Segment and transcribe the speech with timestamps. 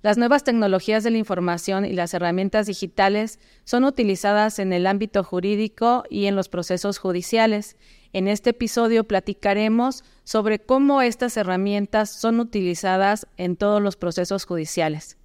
[0.00, 5.24] Las nuevas tecnologías de la información y las herramientas digitales son utilizadas en el ámbito
[5.24, 7.76] jurídico y en los procesos judiciales.
[8.12, 15.16] En este episodio platicaremos sobre cómo estas herramientas son utilizadas en todos los procesos judiciales.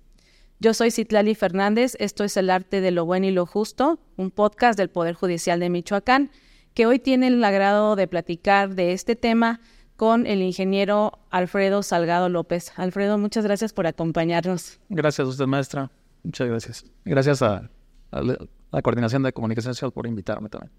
[0.60, 4.32] Yo soy Citlali Fernández, esto es El Arte de lo Bueno y lo Justo, un
[4.32, 6.32] podcast del Poder Judicial de Michoacán,
[6.74, 9.60] que hoy tiene el agrado de platicar de este tema
[10.04, 12.74] con el ingeniero Alfredo Salgado López.
[12.76, 14.82] Alfredo, muchas gracias por acompañarnos.
[14.90, 15.90] Gracias a usted, maestra.
[16.24, 16.86] Muchas gracias.
[17.06, 17.70] Gracias a,
[18.12, 20.74] la Coordinación de Comunicación Social por invitarme también.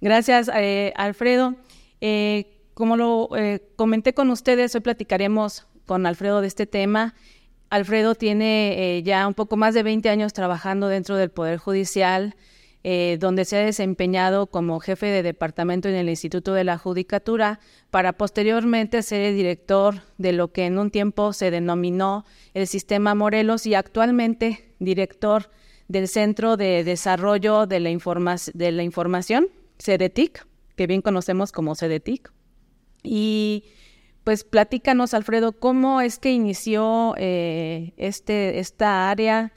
[0.00, 1.54] Gracias, eh, Alfredo.
[2.00, 7.14] Eh, como lo eh, comenté con ustedes, hoy platicaremos con Alfredo de este tema.
[7.68, 12.36] Alfredo tiene ya un poco más de 20 años trabajando dentro del Poder Judicial.
[12.84, 17.58] Eh, donde se ha desempeñado como jefe de departamento en el Instituto de la Judicatura,
[17.90, 23.16] para posteriormente ser el director de lo que en un tiempo se denominó el Sistema
[23.16, 25.50] Morelos y actualmente director
[25.88, 32.32] del Centro de Desarrollo de la, Información, CEDETIC, que bien conocemos como CEDETIC.
[33.02, 33.64] Y
[34.22, 39.52] pues platícanos, Alfredo, cómo es que inició eh, este, esta área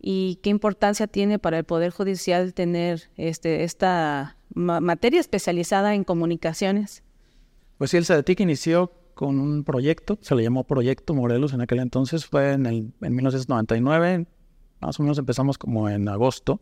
[0.00, 7.02] y qué importancia tiene para el Poder Judicial tener este, esta materia especializada en comunicaciones.
[7.78, 11.80] Pues sí, el CEDETIC inició con un proyecto, se le llamó Proyecto Morelos en aquel
[11.80, 14.26] entonces, fue en, el, en 1999,
[14.80, 16.60] más o menos empezamos como en agosto,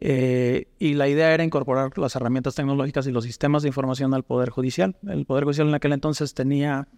[0.00, 4.22] eh, y la idea era incorporar las herramientas tecnológicas y los sistemas de información al
[4.22, 4.96] Poder Judicial.
[5.06, 6.88] El Poder Judicial en aquel entonces tenía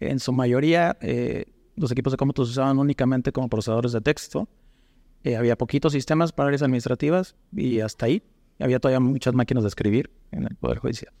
[0.00, 4.48] en su mayoría eh, los equipos de cómputo se usaban únicamente como procesadores de texto,
[5.24, 8.22] eh, había poquitos sistemas para áreas administrativas y hasta ahí.
[8.58, 11.12] Había todavía muchas máquinas de escribir en el Poder Judicial.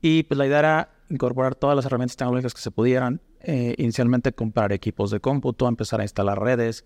[0.00, 3.20] Y pues la idea era incorporar todas las herramientas tecnológicas que se pudieran.
[3.40, 6.84] Eh, inicialmente comprar equipos de cómputo, empezar a instalar redes.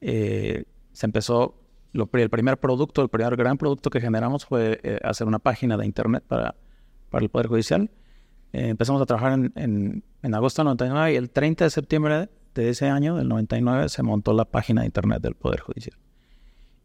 [0.00, 1.60] Eh, se empezó,
[1.92, 5.86] lo, el primer producto, el primer gran producto que generamos fue hacer una página de
[5.86, 6.56] internet para,
[7.10, 7.90] para el Poder Judicial.
[8.52, 12.70] empezamos a trabajar en, en, en agosto de 99 y el 30 de septiembre de
[12.70, 15.96] ese año, del 99, se montó la página de internet del Poder Judicial.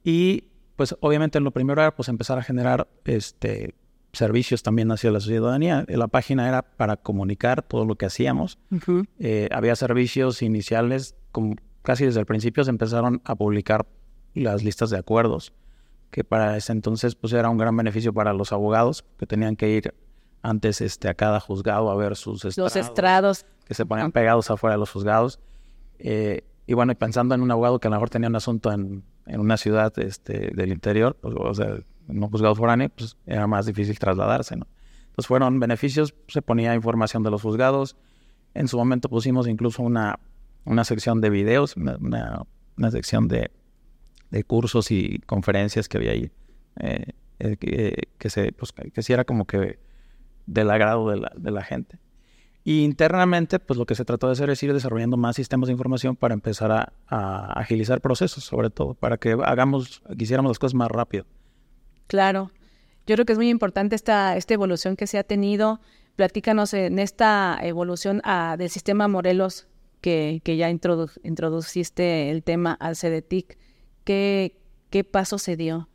[0.04, 3.76] Y pues obviamente lo primero era pues empezar a generar este
[4.14, 5.86] servicios también hacia la ciudadanía.
[5.88, 8.58] La página era para comunicar todo lo que hacíamos.
[9.20, 13.86] Eh, había servicios iniciales, como casi desde el principio se empezaron a publicar
[14.34, 15.54] las listas de acuerdos,
[16.12, 19.70] que para ese entonces pues era un gran beneficio para los abogados, que tenían que
[19.70, 19.94] ir
[20.42, 22.76] antes este, a cada juzgado a ver sus estrados.
[22.76, 23.46] Los estrados.
[23.66, 25.40] Que se ponían pegados afuera de los juzgados.
[26.00, 29.04] Eh, y bueno, pensando en un abogado que a lo mejor tenía un asunto en,
[29.26, 31.78] en una ciudad este, del interior, pues, o sea,
[32.10, 34.68] en un juzgado foráneo, pues era más difícil trasladarse, ¿no?
[35.02, 37.96] Entonces fueron beneficios, se ponía información de los juzgados.
[38.54, 40.20] En su momento pusimos incluso una,
[40.66, 42.44] una sección de videos, una,
[42.78, 43.52] una, sección de,
[44.32, 46.32] de, cursos y conferencias que había ahí,
[46.80, 49.80] eh, eh, que, que, se, pues, que sí era como que
[50.46, 52.00] del agrado de la, de la gente.
[52.64, 55.74] Y internamente, pues lo que se trató de hacer es ir desarrollando más sistemas de
[55.74, 60.76] información para empezar a, agilizar procesos, sobre todo, para que hagamos, que hiciéramos las cosas
[60.76, 61.26] más rápido.
[62.08, 62.52] Claro.
[63.08, 65.80] Yo creo que es muy importante esta, esta evolución que se ha tenido.
[66.16, 69.68] Platícanos en esta evolución a, del sistema Morelos
[70.02, 73.58] que, que ya introduciste el tema al CDTIC.
[74.04, 74.60] ¿Qué,
[74.90, 75.88] ¿Qué paso se dio?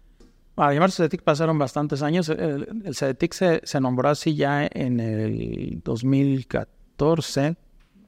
[0.55, 2.29] Para llamarse CEDETIC pasaron bastantes años.
[2.29, 7.57] El, el CEDETIC se, se, nombró así ya en el 2014,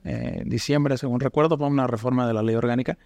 [0.05, 2.99] eh, diciembre, según recuerdo, por una reforma de la ley orgánica.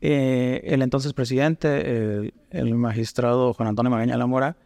[0.00, 4.56] Eh, el entonces presidente, el magistrado Juan Antonio Magaña Lamora,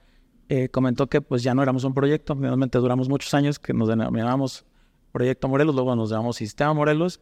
[0.51, 3.89] eh, comentó que pues ya no éramos un proyecto, finalmente duramos muchos años que nos
[3.89, 4.67] denominamos
[5.11, 7.21] Proyecto Morelos, luego nos llamamos Sistema Morelos,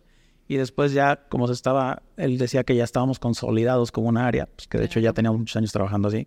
[0.49, 4.47] y después ya, como se estaba, él decía que ya estábamos consolidados como una área,
[4.47, 6.27] pues que de hecho ya teníamos muchos años trabajando así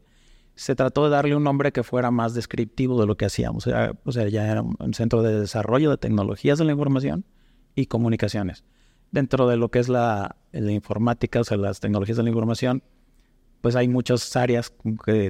[0.56, 3.68] se trató de darle un nombre que fuera más descriptivo de lo que hacíamos.
[4.04, 7.26] O sea, ya era un centro de desarrollo de tecnologías de la información
[7.76, 8.64] y comunicaciones.
[9.12, 12.84] Dentro de lo que es la, informática, o sea, las tecnologías de la información,
[13.62, 14.74] pues hay muchas áreas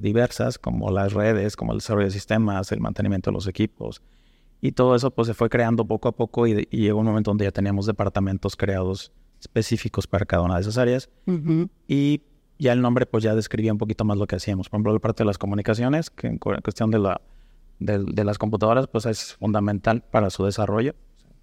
[0.01, 4.01] diversas, como las redes, como el desarrollo de sistemas, el mantenimiento de los equipos.
[4.59, 7.45] Y todo eso pues se fue creando poco a poco y, llegó un momento donde
[7.45, 11.09] ya teníamos departamentos creados específicos para cada una de esas áreas.
[11.87, 12.21] Y
[12.63, 14.69] ya el nombre pues ya describía un poquito más lo que hacíamos.
[14.69, 17.21] Por ejemplo, la parte de las comunicaciones, que en cuestión de, la,
[17.79, 20.95] de, las computadoras pues es fundamental para su desarrollo,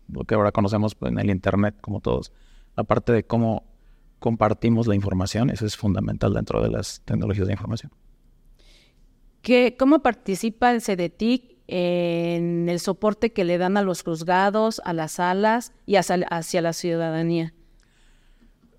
[0.09, 2.33] lo que ahora conocemos pues, en el Internet como todos.
[2.77, 3.65] La parte de cómo
[4.19, 7.93] compartimos la información, eso es fundamental dentro de las tecnologías de información.
[9.43, 14.93] ¿Qué, ¿Cómo participa el CDTIC en el soporte que le dan a los juzgados, a
[14.93, 17.55] las salas y hacia, hacia la ciudadanía?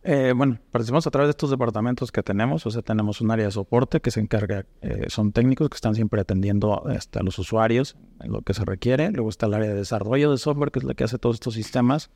[0.04, 2.66] Eh, bueno, participamos a través de estos departamentos que tenemos.
[2.66, 5.94] O sea, tenemos un área de soporte que se encarga, eh, son técnicos que están
[5.94, 9.12] siempre atendiendo este, a los usuarios en lo que se requiere.
[9.12, 11.54] Luego está el área de desarrollo de software, que es la que hace todos estos
[11.54, 12.10] sistemas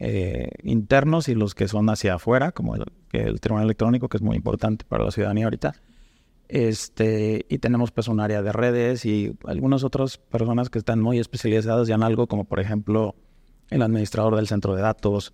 [0.00, 4.22] eh, internos y los que son hacia afuera, como el, el tribunal electrónico, que es
[4.22, 5.74] muy importante para la ciudadanía ahorita.
[6.48, 11.20] Este, y tenemos pues un área de redes y algunas otras personas que están muy
[11.20, 13.14] especializadas ya en algo, como por ejemplo
[13.68, 15.32] el administrador del centro de datos,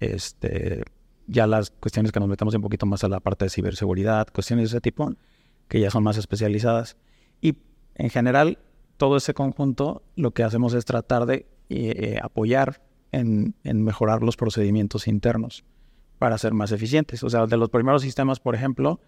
[0.00, 0.82] este,
[1.26, 4.70] ya las cuestiones que nos metemos un poquito más a la parte de ciberseguridad, cuestiones
[4.70, 5.12] de ese tipo,
[5.68, 6.96] que ya son más especializadas.
[7.40, 7.56] Y
[7.94, 8.58] en general,
[8.96, 12.82] todo ese conjunto lo que hacemos es tratar de eh, apoyar
[13.12, 15.64] en, en, mejorar los procedimientos internos
[16.18, 17.22] para ser más eficientes.
[17.22, 19.00] O sea, de los primeros sistemas, por ejemplo,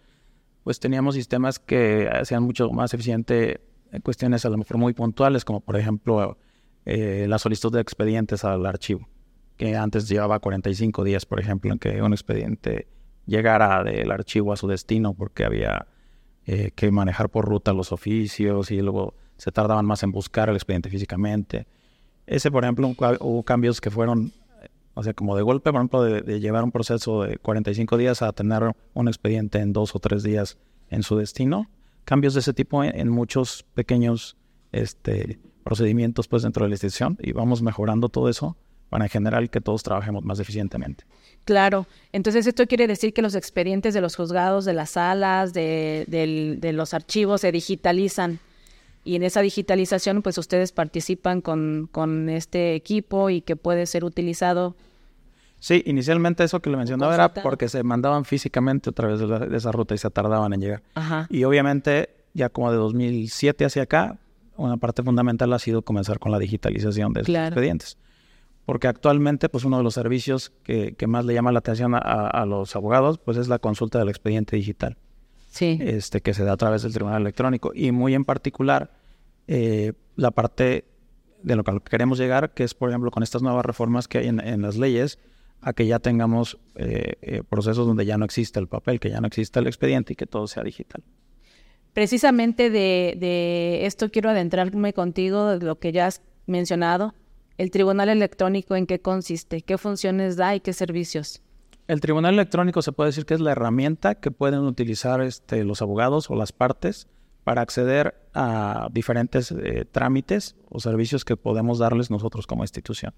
[0.65, 3.61] pues teníamos sistemas que hacían mucho más eficiente
[3.93, 6.37] en cuestiones a lo mejor muy puntuales, como por ejemplo
[6.85, 9.09] eh, la solicitud de expedientes al archivo
[9.59, 12.87] que antes llevaba 45 días, por ejemplo, en que un expediente
[13.27, 15.87] llegara del archivo a su destino porque había
[16.47, 20.55] eh, que manejar por ruta los oficios y luego se tardaban más en buscar el
[20.55, 21.67] expediente físicamente.
[22.27, 24.33] Ese, por ejemplo, hubo cambios que fueron,
[24.95, 28.33] o sea, como de golpe, por ejemplo, de, llevar un proceso de 45 días a
[28.33, 28.63] tener
[28.95, 30.57] un expediente en dos o tres días
[30.89, 31.69] en su destino.
[32.05, 34.37] Cambios de ese tipo en, muchos pequeños
[34.71, 38.57] este, procedimientos pues dentro de la institución y vamos mejorando todo eso
[38.89, 41.05] para en general que todos trabajemos más eficientemente.
[41.45, 46.05] Claro, entonces esto quiere decir que los expedientes de los juzgados, de las salas, de,
[46.07, 48.39] de, los archivos se digitalizan
[49.05, 54.05] y en esa digitalización pues ustedes participan con, con este equipo y que puede ser
[54.05, 54.77] utilizado.
[55.59, 59.73] Sí, inicialmente eso que le mencionaba era porque se mandaban físicamente a través de, esa
[59.73, 60.83] ruta y se tardaban en llegar.
[60.95, 61.27] Ajá.
[61.31, 64.19] Y obviamente ya como de 2007 hacia acá,
[64.57, 67.47] una parte fundamental ha sido comenzar con la digitalización de claro.
[67.47, 67.97] expedientes
[68.69, 72.77] porque actualmente pues uno de los servicios que, más le llama la atención a, los
[72.77, 74.99] abogados pues es la consulta del expediente digital.
[75.49, 75.79] Sí.
[75.81, 78.93] Este, que se da a través del tribunal electrónico y muy en particular
[79.47, 80.85] eh, la parte
[81.43, 84.29] de lo que queremos llegar, que es por ejemplo con estas nuevas reformas que hay
[84.29, 85.19] en, las leyes,
[85.63, 89.23] a que ya tengamos eh, eh, procesos donde ya no existe el papel, que ya
[89.23, 91.03] no existe el expediente y que todo sea digital.
[91.95, 97.15] Precisamente de, de esto quiero adentrarme contigo, de lo que ya has mencionado,
[97.59, 99.63] ¿El tribunal electrónico en qué consiste?
[99.63, 101.43] ¿Qué funciones da y qué servicios?
[101.89, 105.83] El tribunal electrónico se puede decir que es la herramienta que pueden utilizar este, los
[105.83, 107.09] abogados o las partes
[107.43, 113.13] para acceder a diferentes eh, trámites o servicios que podemos darles nosotros como institución.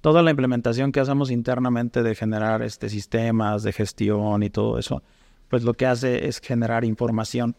[0.00, 5.04] Toda la implementación que hacemos internamente de generar este, sistemas de gestión y todo eso,
[5.48, 7.54] pues lo que hace es generar información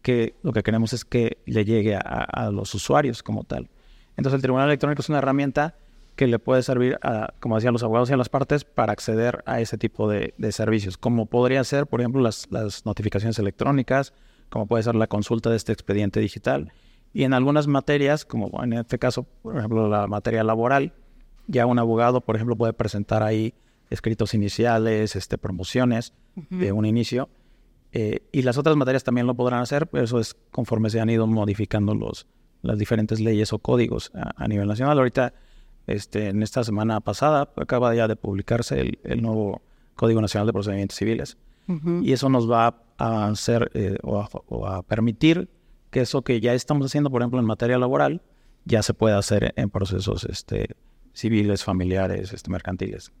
[0.00, 3.70] que lo que queremos es que le llegue a los usuarios como tal.
[4.16, 5.74] Entonces el tribunal electrónico es una herramienta
[6.16, 9.42] que le puede servir a, como decían los abogados y a las partes, para acceder
[9.46, 12.48] a ese tipo de, servicios, como podría ser, por ejemplo, las,
[12.84, 14.12] notificaciones electrónicas,
[14.50, 16.72] como puede ser la consulta de este expediente digital.
[17.14, 20.92] Y en algunas materias, como en este caso, por ejemplo, la materia laboral,
[21.46, 23.54] ya un abogado, por ejemplo, puede presentar ahí
[23.90, 26.14] escritos iniciales, este, promociones
[26.50, 27.28] de un inicio.
[27.92, 31.10] Eh, y las otras materias también lo podrán hacer, pero eso es conforme se han
[31.10, 32.26] ido modificando los,
[32.62, 34.98] las diferentes leyes o códigos a, nivel nacional.
[34.98, 35.34] Ahorita,
[35.86, 39.62] este, en esta semana pasada, acaba ya de publicarse el, nuevo
[39.94, 41.36] Código Nacional de Procedimientos Civiles.
[42.02, 45.48] Y eso nos va a hacer eh, o, a, permitir
[45.90, 48.20] que eso que ya estamos haciendo, por ejemplo, en materia laboral,
[48.64, 50.76] ya se pueda hacer en procesos este,
[51.14, 53.12] civiles, familiares, este, mercantiles.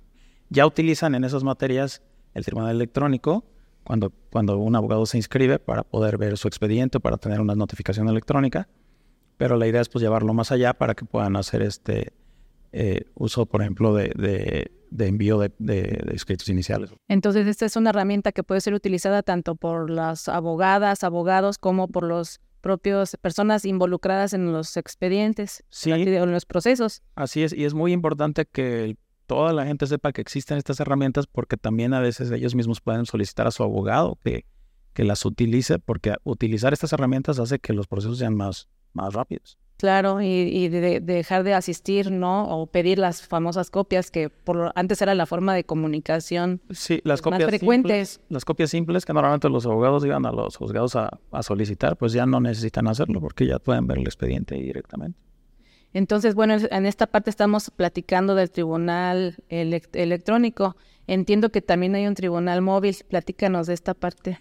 [0.50, 2.02] Ya utilizan en esas materias
[2.34, 3.44] el tribunal electrónico
[3.84, 8.08] cuando, cuando un abogado se inscribe para poder ver su expediente, para tener una notificación
[8.08, 8.68] electrónica
[9.42, 12.12] pero la idea es pues llevarlo más allá para que puedan hacer este
[12.70, 16.94] eh, uso, por ejemplo, de, envío de, escritos iniciales.
[17.08, 21.88] Entonces, esta es una herramienta que puede ser utilizada tanto por las abogadas, abogados, como
[21.88, 27.02] por los propios personas involucradas en los expedientes, sí, en los procesos.
[27.16, 28.96] Así es, y es muy importante que
[29.26, 33.06] toda la gente sepa que existen estas herramientas porque también a veces ellos mismos pueden
[33.06, 34.44] solicitar a su abogado que,
[34.92, 39.58] que las utilice, porque utilizar estas herramientas hace que los procesos sean más, más rápidos.
[39.82, 42.44] Claro, y, de, dejar de asistir, ¿no?
[42.44, 47.20] O pedir las famosas copias que por antes era la forma de comunicación sí, las
[47.20, 48.20] copias más frecuentes.
[48.28, 52.26] las copias simples que normalmente los abogados iban a los juzgados a, solicitar, pues ya
[52.26, 55.18] no necesitan hacerlo porque ya pueden ver el expediente directamente.
[55.92, 60.76] Entonces, bueno, en esta parte estamos platicando del tribunal electrónico.
[61.08, 62.94] Entiendo que también hay un tribunal móvil.
[63.08, 64.38] Platícanos de esta parte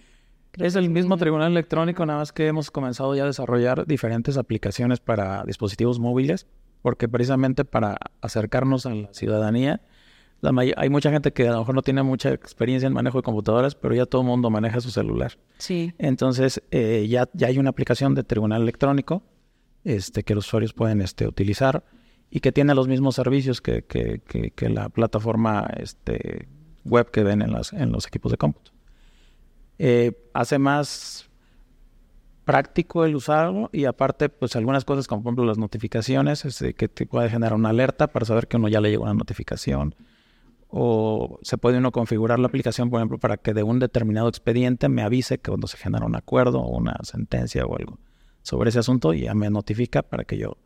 [0.58, 5.00] es el mismo tribunal electrónico, nada más que hemos comenzado ya a desarrollar diferentes aplicaciones
[5.00, 6.48] para dispositivos móviles,
[6.82, 9.82] porque precisamente para acercarnos a la ciudadanía
[10.76, 13.76] hay mucha gente que a lo mejor no tiene mucha experiencia en manejo de computadoras,
[13.76, 15.38] pero ya todo el mundo maneja su celular.
[15.58, 15.94] Sí.
[16.00, 19.24] Entonces, eh, ya, ya hay una aplicación de tribunal electrónico
[19.84, 21.84] este, que los usuarios pueden este, utilizar
[22.32, 24.22] y que tiene los mismos servicios que, que,
[24.56, 26.48] que, la plataforma este,
[26.86, 28.72] web que ven en, las, en los equipos de cómputo.
[29.84, 31.28] Eh, hace más
[32.46, 36.88] práctico el usarlo y aparte pues algunas cosas como por ejemplo las notificaciones este, que
[36.88, 39.96] te puede generar una alerta para saber que uno ya le llegó una notificación.
[40.68, 44.88] O se puede uno configurar la aplicación por ejemplo para que de un determinado expediente
[44.88, 47.98] me avise que cuando se genera un acuerdo o una sentencia o algo
[48.44, 50.58] sobre ese asunto y ya me notifica para que yo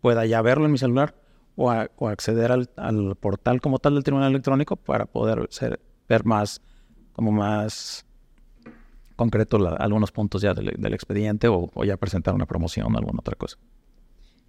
[0.00, 1.14] pueda ya verlo en mi celular
[1.54, 5.78] o, acceder al, portal como tal del tribunal electrónico para poder ser,
[6.08, 6.60] ver más
[7.12, 8.04] como más
[9.16, 13.56] concreto algunos puntos ya del, expediente o, ya presentar una promoción o alguna otra cosa.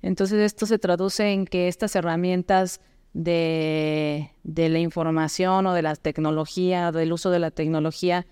[0.01, 2.81] Entonces esto se traduce en que estas herramientas
[3.13, 8.25] de, de la información o de la tecnología, del uso de la tecnología,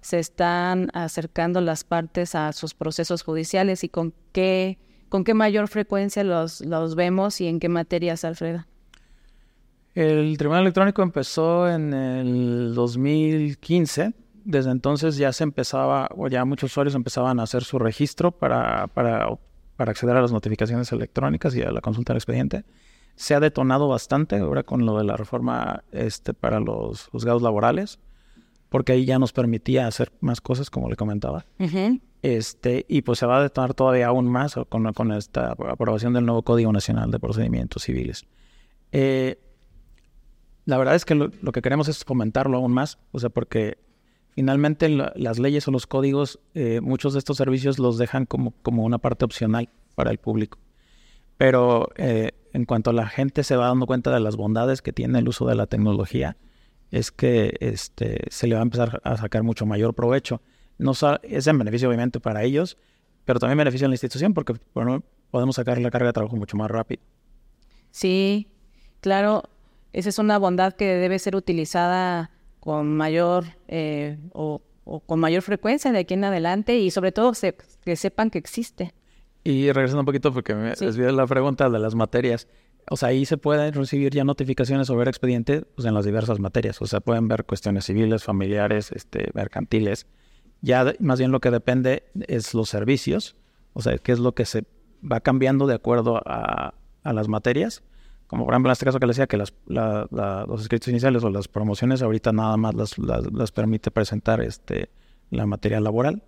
[0.00, 4.78] se están acercando las partes a sus procesos judiciales y con qué,
[5.08, 8.64] con qué mayor frecuencia los, los vemos y en qué materias, Alfredo.
[9.94, 16.70] El Tribunal Electrónico empezó en el 2015 desde entonces ya se empezaba, o ya muchos
[16.70, 19.28] usuarios empezaban a hacer su registro para, para,
[19.76, 22.64] para acceder a las notificaciones electrónicas y a la consulta del expediente.
[23.16, 27.98] Se ha detonado bastante ahora con lo de la reforma este, para los juzgados laborales,
[28.68, 31.44] porque ahí ya nos permitía hacer más cosas, como le comentaba.
[32.22, 36.26] este, y pues se va a detonar todavía aún más con, con esta aprobación del
[36.26, 38.26] nuevo Código Nacional de Procedimientos Civiles.
[38.92, 39.38] Eh,
[40.66, 43.78] la verdad es que lo, lo, que queremos es fomentarlo aún más, o sea, porque
[44.30, 48.84] Finalmente, las leyes o los códigos, eh, muchos de estos servicios los dejan como, como
[48.84, 50.58] una parte opcional para el público.
[51.36, 55.18] Pero eh, en cuanto la gente se va dando cuenta de las bondades que tiene
[55.18, 56.36] el uso de la tecnología,
[56.90, 60.40] es que este, se le va a empezar a sacar mucho mayor provecho.
[60.78, 62.78] No es en beneficio obviamente para ellos,
[63.24, 64.54] pero también beneficio a la institución porque
[65.30, 67.02] podemos sacar la carga de trabajo mucho más rápido.
[67.90, 68.48] Sí,
[69.00, 69.44] claro,
[69.92, 74.62] esa es una bondad que debe ser utilizada con mayor eh, o,
[75.06, 77.32] con mayor frecuencia de aquí en adelante y sobre todo
[77.84, 78.92] que sepan que existe.
[79.42, 80.86] Y regresando un poquito porque me sí.
[80.98, 82.46] la pregunta de las materias.
[82.90, 86.80] O sea, ahí se pueden recibir ya notificaciones sobre expediente pues, en las diversas materias.
[86.82, 90.06] O sea, pueden ver cuestiones civiles, familiares, este, mercantiles.
[90.60, 93.36] Ya más bien lo que depende es los servicios.
[93.72, 94.64] O sea, qué es lo que se
[95.10, 97.82] va cambiando de acuerdo a, a las materias
[98.30, 101.48] como por ejemplo en este caso que le decía que los escritos iniciales o las
[101.48, 104.88] promociones ahorita nada más las, permite presentar este,
[105.30, 106.22] la materia laboral,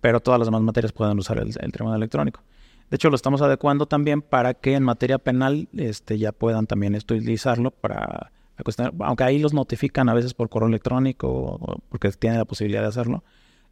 [0.00, 2.40] pero todas las demás materias pueden usar el, tribunal electrónico.
[2.88, 6.94] De hecho, lo estamos adecuando también para que en materia penal este, ya puedan también
[6.94, 8.32] utilizarlo para
[9.00, 12.88] aunque ahí los notifican a veces por correo electrónico o porque tienen la posibilidad de
[12.88, 13.22] hacerlo.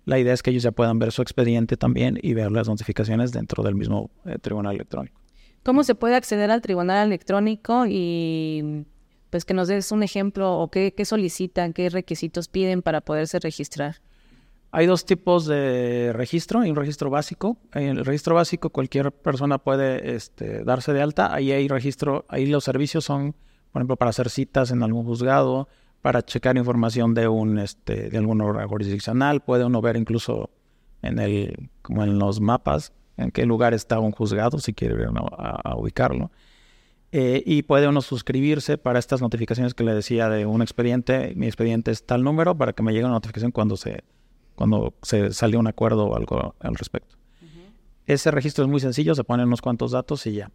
[0.05, 3.33] La idea es que ellos ya puedan ver su expediente también y ver las notificaciones
[3.33, 5.26] dentro del mismo eh, tribunal electrónico.
[5.67, 8.85] ¿Cómo se puede acceder al tribunal electrónico y
[9.31, 13.97] pues que nos des un ejemplo o qué, solicitan, qué requisitos piden para poderse registrar?
[14.71, 17.57] Hay dos tipos de registro, hay un registro básico.
[17.75, 21.35] En el registro básico cualquier persona puede este, darse de alta.
[21.35, 23.35] Ahí hay registro, ahí los servicios son,
[23.73, 25.67] por ejemplo, para hacer citas en algún juzgado,
[26.01, 30.49] para checar información de un este, de algún jurisdiccional, puede uno ver incluso
[31.03, 35.09] en el, como en los mapas, en qué lugar está un juzgado, si quiere ver
[35.15, 36.31] a, ubicarlo.
[37.13, 41.33] Eh, y puede uno suscribirse para estas notificaciones que le decía de un expediente.
[41.37, 44.05] Mi expediente es tal número para que me llegue una notificación cuando se,
[44.55, 47.17] cuando se salió un acuerdo o algo al respecto.
[48.07, 50.51] Ese registro es muy sencillo, se ponen unos cuantos datos y ya.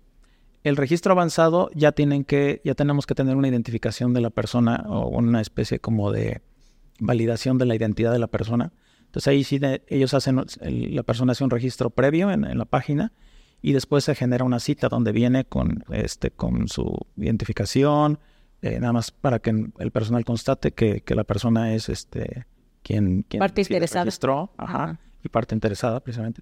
[0.64, 4.86] El registro avanzado ya tienen que, ya tenemos que tener una identificación de la persona
[4.88, 6.42] o una especie como de
[7.00, 8.72] validación de la identidad de la persona
[9.12, 13.12] entonces ahí sí ellos hacen, la persona hace un registro previo en, la página
[13.62, 18.20] y después se genera una cita donde viene con, este, con su identificación,
[18.62, 19.50] eh, nada más para que
[19.80, 22.46] el personal constate que, la persona es este
[22.84, 24.06] quien, quien parte interesada.
[24.06, 26.42] registró, ajá, y parte interesada precisamente.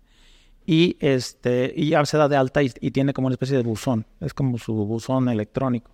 [0.68, 4.06] Y este y ya se da de alta y, tiene como una especie de buzón,
[4.20, 5.90] es como su buzón electrónico.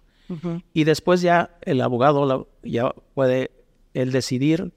[0.73, 3.51] Y después ya el abogado ya puede
[3.93, 4.73] él decidir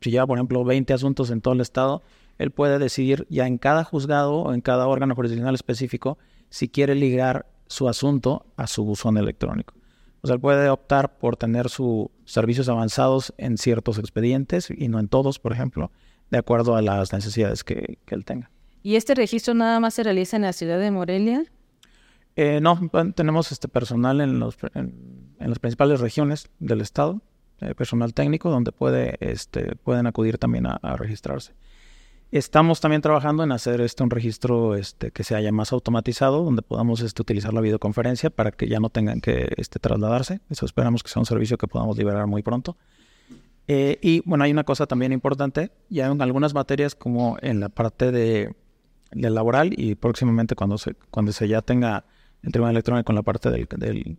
[0.00, 2.02] si, lleva, por ejemplo, 20 asuntos en todo el estado,
[2.38, 6.18] él puede decidir ya en cada juzgado o en cada órgano jurisdiccional específico
[6.48, 9.74] si quiere ligar su asunto a su buzón electrónico.
[10.22, 14.98] O sea, él puede optar por tener sus servicios avanzados en ciertos expedientes y no
[14.98, 15.90] en todos, por ejemplo,
[16.30, 18.50] de acuerdo a las necesidades que, él tenga.
[18.82, 21.44] ¿Y este registro nada más se realiza en la ciudad de Morelia?
[22.36, 22.78] Eh, no,
[23.14, 27.20] tenemos este personal en los, en en las principales regiones del estado,
[27.60, 31.52] eh, personal técnico, donde puede, este, pueden acudir también a, registrarse.
[32.32, 36.62] Estamos también trabajando en hacer este, un registro este, que se haya más automatizado, donde
[36.62, 40.40] podamos este, utilizar la videoconferencia para que ya no tengan que este, trasladarse.
[40.50, 42.76] Eso esperamos que sea un servicio que podamos liberar muy pronto.
[43.68, 47.68] Eh, y bueno, hay una cosa también importante, ya en algunas materias como en la
[47.68, 48.54] parte de,
[49.12, 52.04] laboral y próximamente cuando se, cuando se ya tenga
[52.42, 54.18] el tribunal electrónico con la parte del,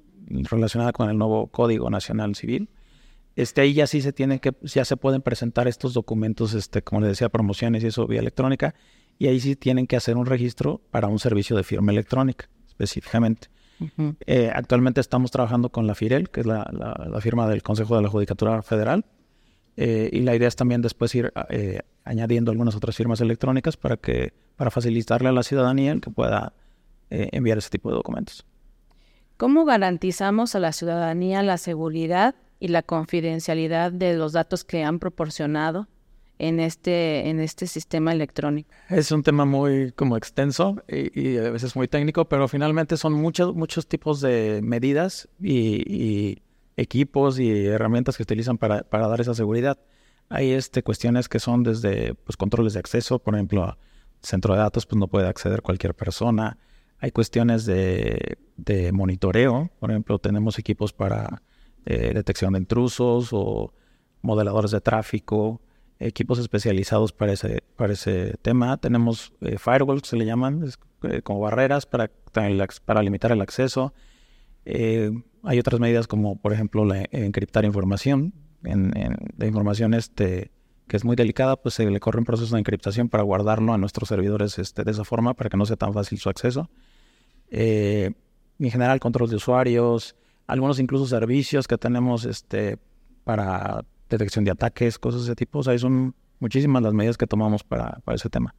[0.50, 2.70] relacionada con el nuevo Código Nacional Civil,
[3.38, 7.02] este, ahí ya sí se tienen que, ya se pueden presentar estos documentos, este, como
[7.02, 8.74] les decía, promociones y eso vía electrónica,
[9.20, 13.50] y ahí sí tienen que hacer un registro para un servicio de firma electrónica, específicamente.
[14.26, 18.02] Eh, actualmente estamos trabajando con la FIREL, que es la, la, firma del Consejo de
[18.02, 19.06] la Judicatura Federal,
[19.76, 23.98] eh, y la idea es también después ir eh, añadiendo algunas otras firmas electrónicas para
[23.98, 26.54] que para facilitarle a la ciudadanía el que pueda
[27.10, 28.46] enviar ese tipo de documentos.
[29.38, 35.00] ¿Cómo garantizamos a la ciudadanía la seguridad y la confidencialidad de los datos que han
[35.00, 35.88] proporcionado
[36.40, 38.70] en este, en este sistema electrónico.
[38.90, 43.56] Es un tema muy como extenso y, a veces muy técnico, pero finalmente son muchos,
[43.56, 46.42] muchos tipos de medidas y,
[46.80, 49.80] equipos y herramientas que utilizan para, para, dar esa seguridad.
[50.30, 53.80] Hay este, cuestiones que son desde pues, controles de acceso, por ejemplo,
[54.22, 56.60] centro de datos pues, no puede acceder cualquier persona.
[57.00, 61.42] Hay cuestiones de, de monitoreo, por ejemplo, tenemos equipos para
[61.90, 63.72] eh, detección de intrusos o
[64.22, 65.62] modeladores de tráfico,
[66.00, 68.76] equipos especializados para ese, para ese tema.
[68.76, 70.70] Tenemos eh, firewalls, se le llaman,
[71.04, 72.12] eh, como barreras para,
[72.84, 73.94] para limitar el acceso.
[74.66, 78.34] hay otras medidas como, por ejemplo, encriptar información.
[78.66, 78.92] En,
[79.38, 80.52] la información este,
[80.90, 83.78] que es muy delicada, pues se le corre un proceso de encriptación para guardarlo a
[83.78, 86.70] nuestros servidores este, de esa forma, para que no sea tan fácil su acceso.
[87.50, 88.14] en
[88.60, 90.18] general, control de usuarios,
[90.48, 92.78] algunos incluso servicios que tenemos este,
[93.24, 95.60] para detección de ataques, cosas de ese tipo.
[95.60, 98.56] O sea, son muchísimas las medidas que tomamos para, para ese tema.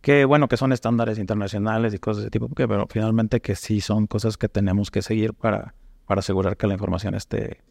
[0.00, 3.80] Que bueno, que son estándares internacionales y cosas de ese tipo, pero finalmente que sí
[3.80, 5.74] son cosas que tenemos que seguir para,
[6.06, 7.62] para asegurar que la información esté,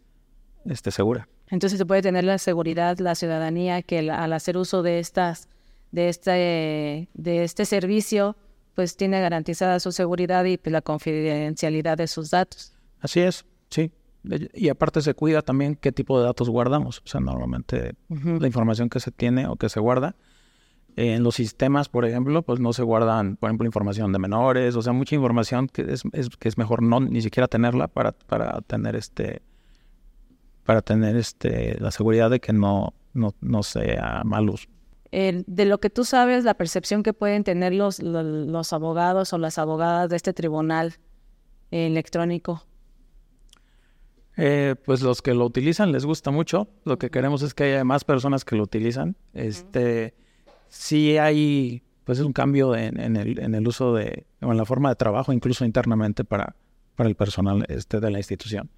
[0.66, 1.28] esté segura.
[1.50, 5.48] Entonces se puede tener la seguridad, la ciudadanía, que al hacer uso de estas,
[5.92, 8.36] de este, de este servicio,
[8.74, 12.75] pues tiene garantizada su seguridad y pues, la confidencialidad de sus datos.
[13.00, 13.92] Así es, sí.
[14.54, 17.00] Y aparte se cuida también qué tipo de datos guardamos.
[17.06, 20.16] O sea, normalmente la información que se tiene o que se guarda
[20.96, 24.82] en los sistemas, por ejemplo, pues no se guardan, por ejemplo, información de menores, o
[24.82, 26.04] sea, mucha información que es,
[26.40, 29.42] que es mejor no ni siquiera tenerla para, para tener este
[30.64, 34.68] para tener este la seguridad de que no, no, no sea mal uso.
[35.12, 39.58] de lo que tú sabes, la percepción que pueden tener los, los abogados o las
[39.60, 40.96] abogadas de este tribunal
[41.72, 42.64] electrónico
[44.38, 46.68] eh, pues los que lo utilizan les gusta mucho.
[46.84, 49.16] Lo que queremos es que haya más personas que lo utilizan.
[49.34, 50.14] Este,
[50.68, 54.66] sí hay, pues es un cambio en, el, en el uso de, o en la
[54.66, 56.56] forma de trabajo, incluso internamente para,
[56.96, 58.70] para el personal este, de la institución.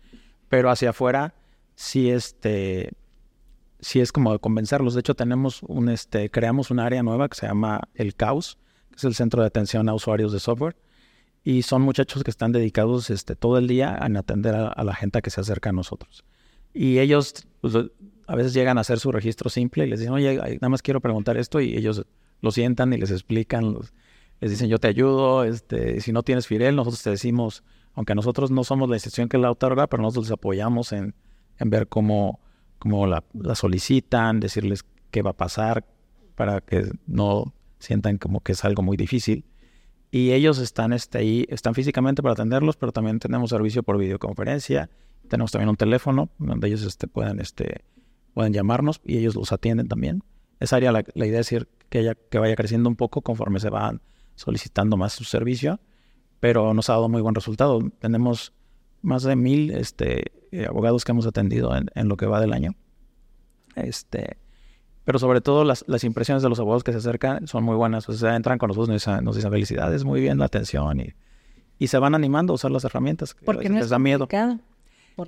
[0.50, 1.34] Pero hacia afuera
[1.76, 2.92] sí, este,
[3.80, 4.94] sí es como de convencerlos.
[4.94, 8.58] De hecho, tenemos un, este, creamos un área nueva que se llama el CAUS,
[8.90, 10.76] que es el Centro de Atención a Usuarios de Software
[11.48, 15.22] y son muchachos que están dedicados este, todo el día en atender a, la gente
[15.22, 16.26] que se acerca a nosotros.
[16.74, 17.74] Y ellos pues,
[18.28, 21.00] a veces llegan a hacer su registro simple y les dicen, oye, nada más quiero
[21.00, 22.06] preguntar esto y ellos
[22.42, 23.78] lo sientan y les explican,
[24.42, 28.52] les dicen, yo te ayudo, este, si no tienes Firel, nosotros te decimos, aunque nosotros
[28.52, 31.16] no somos la institución que la otorga, pero nosotros les apoyamos en,
[31.60, 32.42] en ver cómo,
[32.78, 35.86] cómo la, la, solicitan, decirles qué va a pasar
[36.36, 39.46] para que no sientan como que es algo muy difícil
[40.12, 44.90] y ellos están este, ahí, están físicamente para atenderlos, pero también tenemos servicio por videoconferencia,
[45.28, 47.84] tenemos también un teléfono donde ellos este, pueden, este,
[48.34, 50.24] pueden llamarnos y ellos los atienden también.
[50.60, 53.70] Esa área, la, idea es decir, que, ella, que vaya creciendo un poco conforme se
[53.70, 54.02] van
[54.36, 55.80] solicitando más su servicio,
[56.40, 57.82] pero nos ha dado muy buen resultado.
[58.00, 58.54] Tenemos
[59.02, 62.54] más de mil este, eh, abogados que hemos atendido en, en, lo que va del
[62.54, 62.76] año.
[63.76, 64.38] Este,
[65.08, 68.10] pero sobre todo las, las, impresiones de los abogados que se acercan son muy buenas.
[68.10, 71.14] O sea, entran con nosotros, nos dicen, nos dicen felicidades, muy bien la atención y,
[71.80, 73.34] y se van animando a usar las herramientas.
[73.46, 74.28] Porque no les da miedo.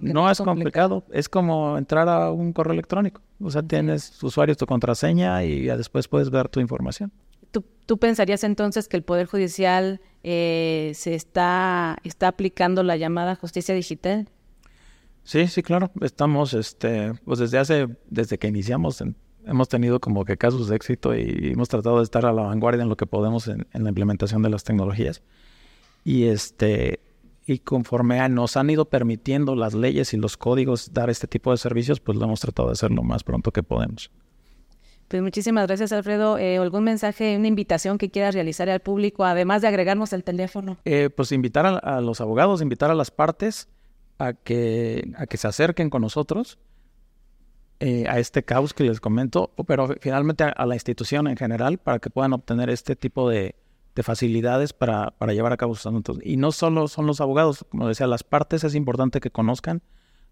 [0.01, 1.05] no, es complicado.
[1.13, 3.21] es como entrar a un correo electrónico.
[3.39, 7.13] O sea, tienes tu usuario, tu contraseña y ya después puedes ver tu información.
[7.51, 13.37] ¿Tú, tú pensarías entonces que el Poder Judicial eh, se está, está aplicando la llamada
[13.37, 14.27] justicia digital?
[15.23, 15.89] Sí, sí, claro.
[16.01, 19.15] Estamos, este, pues desde hace, desde que iniciamos en
[19.49, 22.83] hemos tenido como que casos de éxito y hemos tratado de estar a la vanguardia
[22.83, 25.21] en lo que podemos en, la implementación de las tecnologías.
[26.03, 26.99] Y este
[27.45, 31.57] y conforme nos han ido permitiendo las leyes y los códigos dar este tipo de
[31.57, 34.11] servicios, pues lo hemos tratado de hacer lo más pronto que podemos.
[35.07, 36.37] Pues muchísimas gracias, Alfredo.
[36.37, 40.77] Eh, ¿Algún mensaje, una invitación que quieras realizar al público, además de agregarnos el teléfono?
[40.85, 43.67] Eh, pues invitar a, los abogados, invitar a las partes
[44.19, 46.59] a que, a que se acerquen con nosotros
[47.79, 51.99] eh, a este caos que les comento, pero finalmente a, la institución en general para
[51.99, 53.55] que puedan obtener este tipo de,
[54.01, 56.19] facilidades para, para, llevar a cabo sus asuntos.
[56.23, 59.81] Y no solo son los abogados, como decía, las partes es importante que conozcan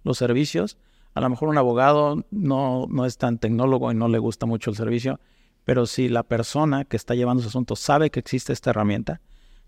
[0.04, 0.78] los servicios
[1.18, 4.70] a lo mejor un abogado no, no es tan tecnólogo y no le gusta mucho
[4.70, 5.20] el servicio,
[5.66, 9.20] pero si la persona que está llevando su asunto sabe que existe esta herramienta,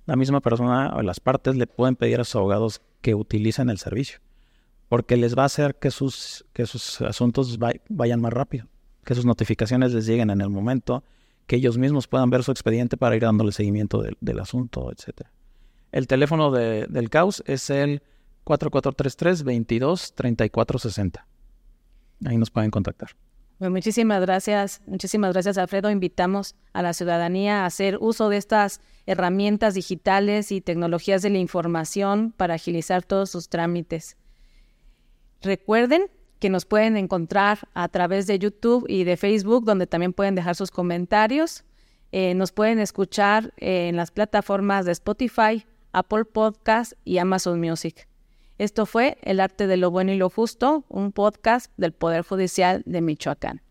[0.06, 3.80] la misma persona o las partes le pueden pedir a sus abogados que utilicen el
[3.80, 4.20] servicio,
[4.90, 8.68] porque les va a hacer que sus, que sus asuntos vayan más rápido,
[9.06, 11.04] que sus notificaciones les lleguen en el momento,
[11.48, 15.28] que ellos mismos puedan ver su expediente para ir dándole seguimiento del, asunto, etc.
[15.92, 18.04] El teléfono del CAUS es el
[18.44, 21.26] 4433 22 3460
[22.26, 23.10] ahí nos pueden contactar.
[23.58, 25.92] Pues muchísimas gracias, muchísimas gracias Alfredo.
[25.92, 31.40] Invitamos a la ciudadanía a hacer uso de estas herramientas digitales y tecnologías de la
[31.40, 34.16] información para agilizar todos sus trámites.
[35.42, 40.36] Recuerden que nos pueden encontrar a través de YouTube y de Facebook, donde también pueden
[40.36, 41.64] dejar sus comentarios.
[42.12, 48.08] Eh, nos pueden escuchar en las plataformas de Spotify, Apple Podcast y Amazon Music.
[48.58, 52.84] Esto fue El arte de lo bueno y lo justo, un podcast del Poder Judicial
[52.86, 53.62] de Michoacán.